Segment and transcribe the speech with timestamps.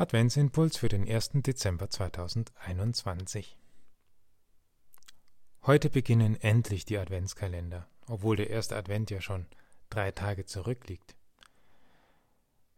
[0.00, 1.32] Adventsimpuls für den 1.
[1.34, 3.58] Dezember 2021.
[5.66, 9.44] Heute beginnen endlich die Adventskalender, obwohl der erste Advent ja schon
[9.90, 11.16] drei Tage zurückliegt.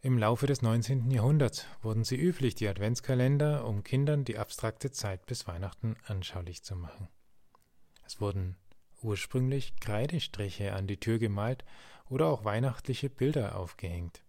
[0.00, 1.12] Im Laufe des 19.
[1.12, 6.75] Jahrhunderts wurden sie üblich, die Adventskalender, um Kindern die abstrakte Zeit bis Weihnachten anschaulich zu
[6.75, 7.07] machen.
[8.04, 8.57] Es wurden
[9.00, 11.64] ursprünglich Kreidestriche an die Tür gemalt
[12.09, 14.25] oder auch weihnachtliche Bilder aufgehängt.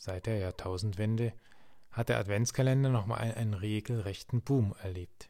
[0.00, 1.32] Seit der Jahrtausendwende
[1.90, 5.28] hat der Adventskalender nochmal einen regelrechten Boom erlebt.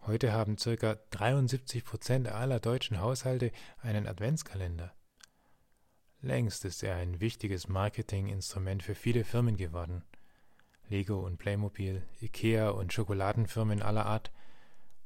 [0.00, 0.96] Heute haben ca.
[1.10, 4.92] 73 Prozent aller deutschen Haushalte einen Adventskalender.
[6.20, 10.04] Längst ist er ein wichtiges Marketinginstrument für viele Firmen geworden.
[10.88, 14.32] Lego und Playmobil, Ikea und Schokoladenfirmen aller Art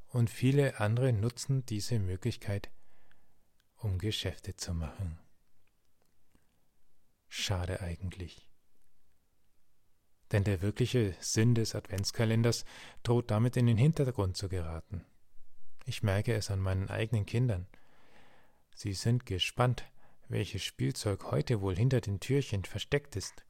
[0.09, 2.71] und viele andere nutzen diese Möglichkeit,
[3.77, 5.19] um Geschäfte zu machen.
[7.29, 8.56] Schade eigentlich.
[10.33, 12.65] Denn der wirkliche Sinn des Adventskalenders
[13.03, 15.05] droht damit in den Hintergrund zu geraten.
[15.85, 17.67] Ich merke es an meinen eigenen Kindern.
[18.75, 19.85] Sie sind gespannt,
[20.29, 23.45] welches Spielzeug heute wohl hinter den Türchen versteckt ist.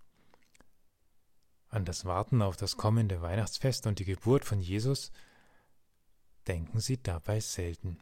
[1.68, 5.10] An das Warten auf das kommende Weihnachtsfest und die Geburt von Jesus
[6.46, 7.98] denken sie dabei selten.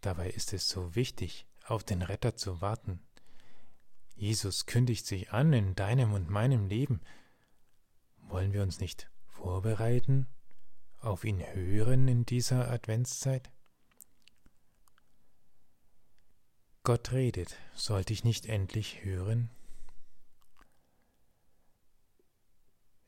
[0.00, 3.00] Dabei ist es so wichtig, auf den Retter zu warten.
[4.20, 7.00] Jesus kündigt sich an in deinem und meinem Leben.
[8.28, 10.26] Wollen wir uns nicht vorbereiten,
[11.00, 13.50] auf ihn hören in dieser Adventszeit?
[16.82, 19.48] Gott redet, sollte ich nicht endlich hören?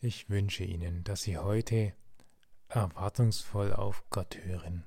[0.01, 1.95] Ich wünsche Ihnen, dass Sie heute
[2.69, 4.85] erwartungsvoll auf Gott hören,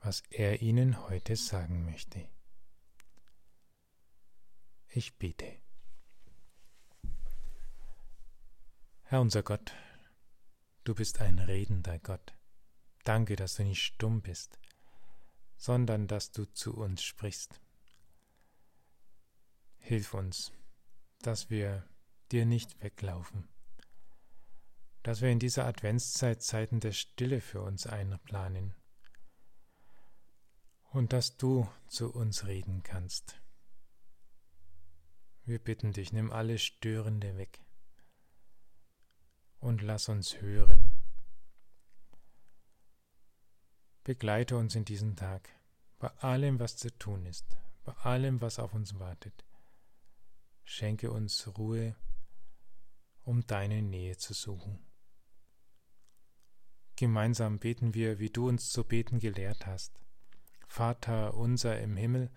[0.00, 2.28] was er Ihnen heute sagen möchte.
[4.98, 5.46] Ich bete.
[9.04, 9.72] Herr unser Gott,
[10.82, 12.34] du bist ein redender Gott.
[13.04, 14.58] Danke, dass du nicht stumm bist,
[15.56, 17.60] sondern dass du zu uns sprichst.
[19.76, 20.50] Hilf uns,
[21.20, 21.88] dass wir
[22.32, 23.48] dir nicht weglaufen,
[25.04, 28.74] dass wir in dieser Adventszeit Zeiten der Stille für uns einplanen
[30.90, 33.40] und dass du zu uns reden kannst.
[35.48, 37.64] Wir bitten dich, nimm alles Störende weg
[39.60, 40.92] und lass uns hören.
[44.04, 45.48] Begleite uns in diesen Tag,
[45.98, 49.46] bei allem, was zu tun ist, bei allem, was auf uns wartet.
[50.64, 51.96] Schenke uns Ruhe,
[53.22, 54.86] um deine Nähe zu suchen.
[56.96, 59.98] Gemeinsam beten wir, wie du uns zu beten gelehrt hast.
[60.66, 62.30] Vater unser im Himmel,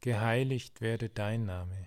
[0.00, 1.86] geheiligt werde dein Name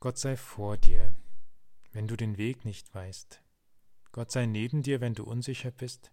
[0.00, 1.16] Gott sei vor dir,
[1.90, 3.42] wenn du den Weg nicht weißt.
[4.12, 6.12] Gott sei neben dir, wenn du unsicher bist.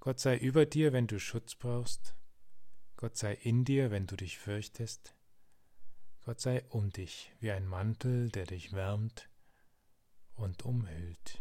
[0.00, 2.16] Gott sei über dir, wenn du Schutz brauchst.
[2.96, 5.14] Gott sei in dir, wenn du dich fürchtest.
[6.24, 9.30] Gott sei um dich wie ein Mantel, der dich wärmt
[10.34, 11.40] und umhüllt.